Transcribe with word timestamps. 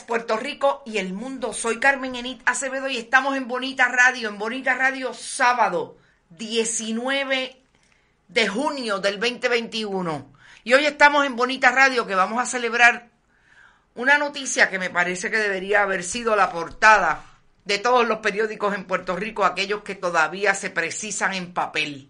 Puerto 0.00 0.38
Rico 0.38 0.82
y 0.86 0.96
el 0.96 1.12
mundo. 1.12 1.52
Soy 1.52 1.78
Carmen 1.78 2.14
Enit 2.14 2.40
Acevedo 2.46 2.88
y 2.88 2.96
estamos 2.96 3.36
en 3.36 3.46
Bonita 3.46 3.88
Radio, 3.88 4.30
en 4.30 4.38
Bonita 4.38 4.74
Radio 4.74 5.12
sábado 5.12 5.98
19 6.30 7.60
de 8.28 8.48
junio 8.48 8.98
del 9.00 9.20
2021. 9.20 10.32
Y 10.64 10.72
hoy 10.72 10.86
estamos 10.86 11.26
en 11.26 11.36
Bonita 11.36 11.70
Radio 11.70 12.06
que 12.06 12.14
vamos 12.14 12.40
a 12.40 12.46
celebrar 12.46 13.10
una 13.94 14.16
noticia 14.16 14.70
que 14.70 14.78
me 14.78 14.88
parece 14.88 15.30
que 15.30 15.36
debería 15.36 15.82
haber 15.82 16.02
sido 16.02 16.34
la 16.36 16.50
portada 16.50 17.26
de 17.66 17.78
todos 17.78 18.08
los 18.08 18.20
periódicos 18.20 18.74
en 18.74 18.84
Puerto 18.84 19.14
Rico, 19.14 19.44
aquellos 19.44 19.82
que 19.82 19.94
todavía 19.94 20.54
se 20.54 20.70
precisan 20.70 21.34
en 21.34 21.52
papel. 21.52 22.08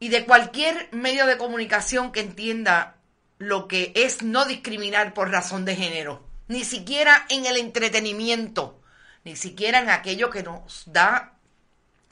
Y 0.00 0.08
de 0.08 0.24
cualquier 0.24 0.88
medio 0.90 1.26
de 1.26 1.38
comunicación 1.38 2.10
que 2.10 2.20
entienda 2.20 2.96
lo 3.38 3.68
que 3.68 3.92
es 3.94 4.22
no 4.22 4.44
discriminar 4.44 5.14
por 5.14 5.30
razón 5.30 5.64
de 5.64 5.76
género, 5.76 6.31
ni 6.48 6.64
siquiera 6.64 7.26
en 7.28 7.46
el 7.46 7.56
entretenimiento, 7.56 8.80
ni 9.24 9.36
siquiera 9.36 9.80
en 9.80 9.90
aquello 9.90 10.30
que 10.30 10.42
nos 10.42 10.84
da 10.86 11.34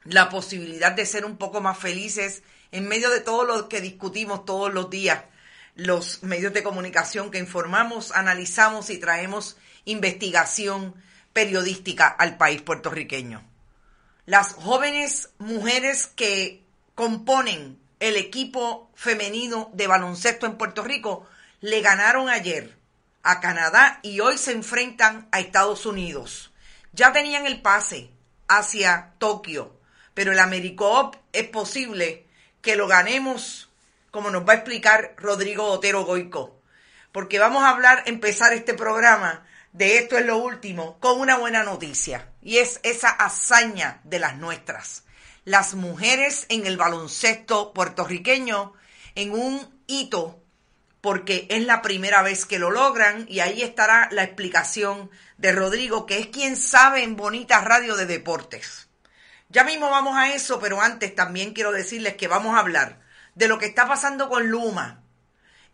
la 0.04 0.28
posibilidad 0.28 0.92
de 0.92 1.06
ser 1.06 1.24
un 1.24 1.36
poco 1.36 1.60
más 1.60 1.78
felices 1.78 2.42
en 2.72 2.88
medio 2.88 3.10
de 3.10 3.20
todo 3.20 3.44
lo 3.44 3.68
que 3.68 3.80
discutimos 3.80 4.44
todos 4.44 4.72
los 4.72 4.90
días, 4.90 5.24
los 5.74 6.22
medios 6.22 6.52
de 6.52 6.62
comunicación 6.62 7.30
que 7.30 7.38
informamos, 7.38 8.12
analizamos 8.12 8.90
y 8.90 8.98
traemos 8.98 9.56
investigación 9.84 10.94
periodística 11.32 12.06
al 12.06 12.36
país 12.36 12.62
puertorriqueño. 12.62 13.42
Las 14.26 14.52
jóvenes 14.52 15.30
mujeres 15.38 16.06
que 16.06 16.62
componen 16.94 17.78
el 17.98 18.16
equipo 18.16 18.90
femenino 18.94 19.70
de 19.74 19.86
baloncesto 19.86 20.46
en 20.46 20.56
Puerto 20.56 20.82
Rico 20.82 21.26
le 21.60 21.80
ganaron 21.80 22.28
ayer 22.28 22.79
a 23.22 23.40
Canadá 23.40 24.00
y 24.02 24.20
hoy 24.20 24.38
se 24.38 24.52
enfrentan 24.52 25.28
a 25.32 25.40
Estados 25.40 25.86
Unidos. 25.86 26.52
Ya 26.92 27.12
tenían 27.12 27.46
el 27.46 27.62
pase 27.62 28.10
hacia 28.48 29.12
Tokio, 29.18 29.78
pero 30.14 30.32
el 30.32 30.38
AmeriCoop 30.38 31.16
es 31.32 31.48
posible 31.48 32.26
que 32.62 32.76
lo 32.76 32.86
ganemos, 32.86 33.70
como 34.10 34.30
nos 34.30 34.46
va 34.46 34.54
a 34.54 34.56
explicar 34.56 35.14
Rodrigo 35.16 35.64
Otero 35.64 36.04
Goico. 36.04 36.60
Porque 37.12 37.38
vamos 37.38 37.62
a 37.62 37.70
hablar, 37.70 38.04
empezar 38.06 38.52
este 38.52 38.74
programa 38.74 39.46
de 39.72 39.98
esto 39.98 40.18
es 40.18 40.26
lo 40.26 40.38
último, 40.38 40.98
con 41.00 41.20
una 41.20 41.38
buena 41.38 41.62
noticia. 41.62 42.28
Y 42.42 42.58
es 42.58 42.80
esa 42.82 43.10
hazaña 43.10 44.00
de 44.04 44.18
las 44.18 44.36
nuestras 44.36 45.04
las 45.44 45.74
mujeres 45.74 46.46
en 46.48 46.66
el 46.66 46.76
baloncesto 46.76 47.72
puertorriqueño 47.72 48.72
en 49.14 49.32
un 49.32 49.82
hito 49.86 50.39
porque 51.00 51.46
es 51.50 51.64
la 51.64 51.82
primera 51.82 52.22
vez 52.22 52.44
que 52.44 52.58
lo 52.58 52.70
logran 52.70 53.26
y 53.28 53.40
ahí 53.40 53.62
estará 53.62 54.08
la 54.12 54.22
explicación 54.22 55.10
de 55.38 55.52
Rodrigo, 55.52 56.06
que 56.06 56.18
es 56.18 56.26
quien 56.26 56.56
sabe 56.56 57.02
en 57.02 57.16
Bonita 57.16 57.60
Radio 57.62 57.96
de 57.96 58.06
Deportes. 58.06 58.88
Ya 59.48 59.64
mismo 59.64 59.90
vamos 59.90 60.16
a 60.16 60.34
eso, 60.34 60.60
pero 60.60 60.80
antes 60.80 61.14
también 61.14 61.54
quiero 61.54 61.72
decirles 61.72 62.14
que 62.14 62.28
vamos 62.28 62.54
a 62.54 62.60
hablar 62.60 63.00
de 63.34 63.48
lo 63.48 63.58
que 63.58 63.66
está 63.66 63.88
pasando 63.88 64.28
con 64.28 64.48
Luma 64.48 65.02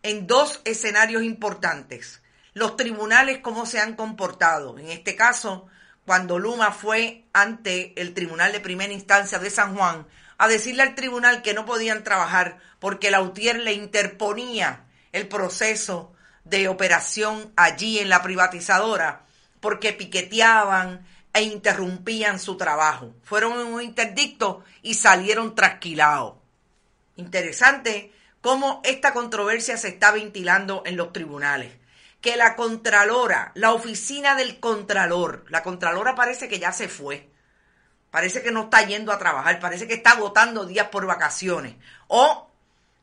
en 0.03 0.25
dos 0.25 0.61
escenarios 0.63 1.23
importantes. 1.23 2.21
Los 2.53 2.75
tribunales, 2.75 3.39
cómo 3.39 3.65
se 3.65 3.79
han 3.79 3.95
comportado. 3.95 4.79
En 4.79 4.89
este 4.89 5.15
caso, 5.15 5.67
cuando 6.05 6.39
Luma 6.39 6.71
fue 6.71 7.25
ante 7.33 7.93
el 8.01 8.13
Tribunal 8.13 8.51
de 8.51 8.61
Primera 8.61 8.93
Instancia 8.93 9.37
de 9.39 9.49
San 9.49 9.75
Juan 9.75 10.07
a 10.37 10.47
decirle 10.47 10.83
al 10.83 10.95
tribunal 10.95 11.41
que 11.41 11.53
no 11.53 11.65
podían 11.65 12.03
trabajar 12.03 12.59
porque 12.79 13.11
Lautier 13.11 13.59
le 13.59 13.73
interponía 13.73 14.86
el 15.11 15.27
proceso 15.27 16.13
de 16.43 16.67
operación 16.67 17.51
allí 17.55 17.99
en 17.99 18.09
la 18.09 18.21
privatizadora 18.21 19.25
porque 19.59 19.93
piqueteaban 19.93 21.05
e 21.33 21.43
interrumpían 21.43 22.39
su 22.39 22.57
trabajo. 22.57 23.13
Fueron 23.23 23.59
en 23.59 23.67
un 23.67 23.81
interdicto 23.81 24.63
y 24.81 24.93
salieron 24.93 25.55
trasquilados. 25.55 26.35
Interesante 27.15 28.13
cómo 28.41 28.81
esta 28.83 29.13
controversia 29.13 29.77
se 29.77 29.89
está 29.89 30.11
ventilando 30.11 30.83
en 30.85 30.95
los 30.95 31.11
tribunales 31.11 31.73
que 32.21 32.35
la 32.35 32.55
Contralora, 32.55 33.51
la 33.55 33.73
oficina 33.73 34.35
del 34.35 34.59
Contralor, 34.59 35.45
la 35.49 35.63
Contralora 35.63 36.15
parece 36.15 36.47
que 36.49 36.59
ya 36.59 36.71
se 36.71 36.87
fue. 36.87 37.29
Parece 38.11 38.41
que 38.41 38.51
no 38.51 38.63
está 38.63 38.85
yendo 38.85 39.11
a 39.11 39.19
trabajar, 39.19 39.59
parece 39.59 39.87
que 39.87 39.95
está 39.95 40.11
agotando 40.11 40.65
días 40.65 40.87
por 40.87 41.05
vacaciones. 41.05 41.75
O 42.07 42.46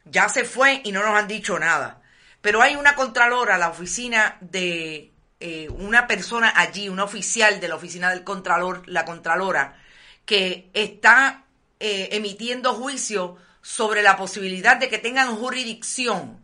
ya 0.04 0.28
se 0.28 0.44
fue 0.44 0.81
y 0.84 0.92
no 0.92 1.03
nos 1.03 1.16
han 1.16 1.28
dicho 1.28 1.59
nada. 1.59 2.00
Pero 2.41 2.60
hay 2.60 2.76
una 2.76 2.94
Contralora, 2.94 3.59
la 3.59 3.70
oficina 3.70 4.37
de 4.41 5.12
eh, 5.41 5.69
una 5.70 6.06
persona 6.06 6.53
allí, 6.54 6.88
una 6.88 7.04
oficial 7.04 7.60
de 7.60 7.69
la 7.69 7.76
oficina 7.76 8.10
del 8.10 8.25
Contralor, 8.25 8.88
la 8.88 9.04
Contralora, 9.04 9.76
que 10.25 10.70
está 10.75 11.44
eh, 11.81 12.10
emitiendo 12.12 12.75
juicio 12.75 13.37
sobre 13.60 14.03
la 14.03 14.16
posibilidad 14.16 14.76
de 14.76 14.88
que 14.88 14.98
tengan 14.98 15.36
jurisdicción 15.36 16.42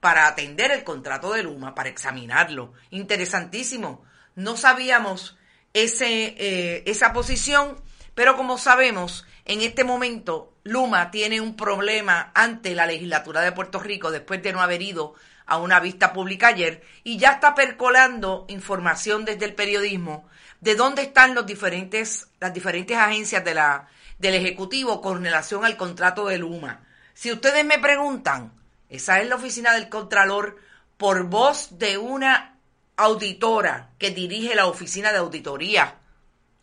para 0.00 0.26
atender 0.26 0.70
el 0.70 0.84
contrato 0.84 1.32
de 1.32 1.42
Luma, 1.42 1.74
para 1.74 1.88
examinarlo. 1.88 2.74
Interesantísimo. 2.90 4.04
No 4.36 4.56
sabíamos 4.56 5.36
ese, 5.72 6.34
eh, 6.38 6.82
esa 6.86 7.12
posición, 7.12 7.80
pero 8.14 8.36
como 8.36 8.58
sabemos, 8.58 9.26
en 9.44 9.60
este 9.60 9.84
momento 9.84 10.54
Luma 10.62 11.10
tiene 11.10 11.40
un 11.40 11.56
problema 11.56 12.30
ante 12.34 12.74
la 12.74 12.86
legislatura 12.86 13.40
de 13.40 13.52
Puerto 13.52 13.78
Rico 13.80 14.10
después 14.10 14.42
de 14.42 14.52
no 14.52 14.60
haber 14.60 14.82
ido 14.82 15.14
a 15.46 15.58
una 15.58 15.80
vista 15.80 16.12
pública 16.12 16.48
ayer 16.48 16.82
y 17.02 17.18
ya 17.18 17.32
está 17.32 17.54
percolando 17.54 18.46
información 18.48 19.24
desde 19.24 19.44
el 19.44 19.54
periodismo 19.54 20.28
de 20.60 20.74
dónde 20.74 21.02
están 21.02 21.34
los 21.34 21.44
diferentes, 21.44 22.28
las 22.40 22.54
diferentes 22.54 22.96
agencias 22.96 23.44
del 23.44 24.34
Ejecutivo 24.34 25.02
con 25.02 25.22
relación 25.22 25.64
al 25.64 25.76
contrato 25.76 26.26
de 26.26 26.38
Luma. 26.38 26.86
Si 27.12 27.30
ustedes 27.30 27.64
me 27.64 27.78
preguntan, 27.78 28.52
esa 28.88 29.20
es 29.20 29.28
la 29.28 29.36
oficina 29.36 29.74
del 29.74 29.88
Contralor 29.88 30.56
por 30.96 31.24
voz 31.24 31.78
de 31.78 31.98
una 31.98 32.56
auditora 32.96 33.90
que 33.98 34.10
dirige 34.10 34.54
la 34.54 34.66
oficina 34.66 35.12
de 35.12 35.18
auditoría. 35.18 35.96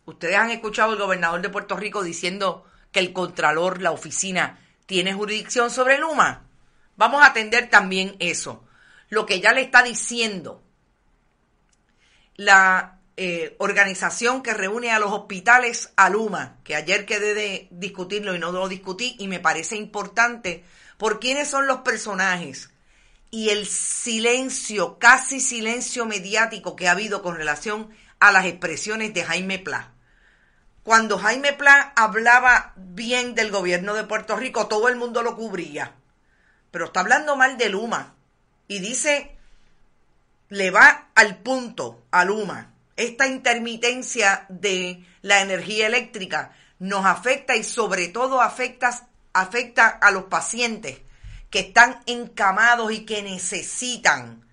Ustedes 0.06 0.36
han 0.36 0.52
escuchado 0.52 0.92
al 0.92 0.98
gobernador 0.98 1.42
de 1.42 1.50
Puerto 1.50 1.76
Rico 1.78 2.04
diciendo 2.04 2.66
que 2.92 3.00
el 3.00 3.14
Contralor, 3.14 3.82
la 3.82 3.92
oficina, 3.92 4.60
tiene 4.86 5.14
jurisdicción 5.14 5.70
sobre 5.70 5.98
Luma. 5.98 6.44
Vamos 6.98 7.22
a 7.22 7.28
atender 7.28 7.70
también 7.70 8.16
eso. 8.20 8.64
Lo 9.10 9.26
que 9.26 9.40
ya 9.40 9.54
le 9.54 9.62
está 9.62 9.84
diciendo 9.84 10.64
la 12.36 13.00
eh, 13.18 13.56
organización 13.60 14.42
que 14.42 14.54
reúne 14.54 14.92
a 14.92 15.00
los 15.00 15.12
hospitales 15.12 15.92
Aluma, 15.96 16.58
que 16.64 16.76
ayer 16.76 17.06
quedé 17.06 17.34
de 17.34 17.68
discutirlo 17.70 18.34
y 18.34 18.40
no 18.40 18.52
lo 18.52 18.68
discutí 18.68 19.16
y 19.20 19.28
me 19.28 19.40
parece 19.40 19.76
importante 19.76 20.64
por 20.98 21.20
quiénes 21.20 21.50
son 21.50 21.68
los 21.68 21.82
personajes 21.82 22.72
y 23.30 23.50
el 23.50 23.66
silencio, 23.66 24.98
casi 24.98 25.40
silencio 25.40 26.06
mediático 26.06 26.76
que 26.76 26.88
ha 26.88 26.92
habido 26.92 27.22
con 27.22 27.36
relación 27.36 27.90
a 28.22 28.32
las 28.32 28.46
expresiones 28.46 29.14
de 29.14 29.26
Jaime 29.26 29.60
Pla. 29.60 29.92
Cuando 30.84 31.18
Jaime 31.18 31.54
Pla 31.54 31.92
hablaba 31.96 32.74
bien 32.78 33.36
del 33.36 33.52
gobierno 33.52 33.94
de 33.96 34.06
Puerto 34.06 34.38
Rico, 34.38 34.68
todo 34.68 34.88
el 34.88 34.96
mundo 34.96 35.24
lo 35.24 35.36
cubría. 35.36 35.96
Pero 36.70 36.86
está 36.86 37.02
hablando 37.02 37.36
mal 37.36 37.58
de 37.58 37.70
Luma 37.70 38.16
y 38.68 38.80
dice, 38.80 39.36
le 40.50 40.72
va 40.72 41.10
al 41.16 41.38
punto 41.40 42.04
a 42.12 42.24
Luma. 42.24 42.74
Esta 42.96 43.28
intermitencia 43.28 44.46
de 44.50 45.04
la 45.22 45.42
energía 45.42 45.88
eléctrica 45.88 46.54
nos 46.78 47.06
afecta 47.06 47.56
y 47.56 47.64
sobre 47.64 48.08
todo 48.08 48.40
afecta, 48.40 49.10
afecta 49.34 49.88
a 49.88 50.12
los 50.12 50.26
pacientes 50.26 51.02
que 51.50 51.60
están 51.60 52.02
encamados 52.06 52.92
y 52.92 53.06
que 53.06 53.24
necesitan 53.24 54.48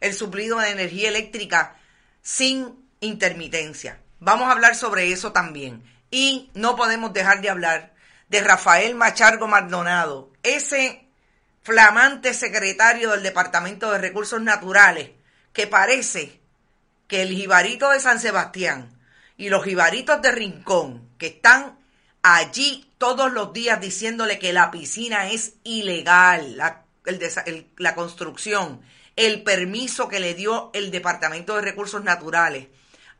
el 0.00 0.12
suplido 0.12 0.58
de 0.58 0.70
energía 0.70 1.08
eléctrica 1.08 1.76
sin 2.20 2.81
intermitencia. 3.02 4.00
Vamos 4.20 4.48
a 4.48 4.52
hablar 4.52 4.74
sobre 4.74 5.12
eso 5.12 5.32
también. 5.32 5.82
Y 6.10 6.50
no 6.54 6.76
podemos 6.76 7.12
dejar 7.12 7.42
de 7.42 7.50
hablar 7.50 7.92
de 8.28 8.40
Rafael 8.40 8.94
Machargo 8.94 9.46
Maldonado, 9.46 10.32
ese 10.42 11.06
flamante 11.62 12.32
secretario 12.32 13.10
del 13.10 13.22
Departamento 13.22 13.90
de 13.90 13.98
Recursos 13.98 14.40
Naturales, 14.40 15.10
que 15.52 15.66
parece 15.66 16.40
que 17.08 17.22
el 17.22 17.30
jibarito 17.30 17.90
de 17.90 18.00
San 18.00 18.20
Sebastián 18.20 18.98
y 19.36 19.50
los 19.50 19.64
jibaritos 19.64 20.22
de 20.22 20.32
Rincón, 20.32 21.10
que 21.18 21.26
están 21.26 21.78
allí 22.22 22.90
todos 22.96 23.32
los 23.32 23.52
días 23.52 23.80
diciéndole 23.80 24.38
que 24.38 24.52
la 24.52 24.70
piscina 24.70 25.30
es 25.30 25.54
ilegal, 25.64 26.56
la, 26.56 26.84
la 27.76 27.94
construcción, 27.94 28.80
el 29.16 29.42
permiso 29.42 30.08
que 30.08 30.20
le 30.20 30.34
dio 30.34 30.70
el 30.72 30.90
Departamento 30.90 31.56
de 31.56 31.62
Recursos 31.62 32.02
Naturales 32.02 32.68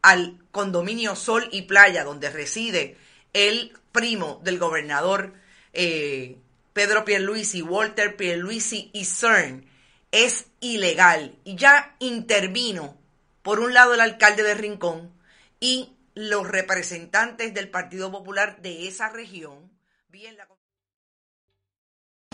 al 0.02 0.38
condominio 0.50 1.16
Sol 1.16 1.48
y 1.52 1.62
Playa, 1.62 2.04
donde 2.04 2.30
reside 2.30 2.96
el 3.32 3.72
primo 3.92 4.40
del 4.44 4.58
gobernador 4.58 5.34
eh, 5.72 6.36
Pedro 6.72 7.04
Pierluisi, 7.04 7.62
Walter 7.62 8.16
Pierluisi 8.16 8.90
y 8.92 9.04
CERN, 9.04 9.66
es 10.10 10.46
ilegal. 10.60 11.36
Y 11.44 11.56
ya 11.56 11.96
intervino, 11.98 12.96
por 13.42 13.60
un 13.60 13.74
lado, 13.74 13.94
el 13.94 14.00
alcalde 14.00 14.42
de 14.42 14.54
Rincón 14.54 15.12
y 15.60 15.92
los 16.14 16.46
representantes 16.46 17.54
del 17.54 17.68
Partido 17.68 18.10
Popular 18.10 18.60
de 18.60 18.88
esa 18.88 19.10
región. 19.10 19.70
Bien 20.08 20.36
la... 20.36 20.46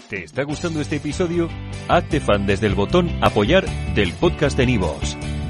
¿Te 0.08 0.24
está 0.24 0.42
gustando 0.42 0.80
este 0.80 0.96
episodio? 0.96 1.48
Hazte 1.88 2.20
fan 2.20 2.46
desde 2.46 2.66
el 2.66 2.74
botón 2.74 3.10
apoyar 3.22 3.66
del 3.94 4.14
podcast 4.14 4.56
de 4.56 4.66
Nivos. 4.66 5.18